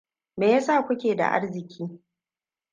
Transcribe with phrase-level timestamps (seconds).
[0.37, 2.01] Me yasa kuke da arziki?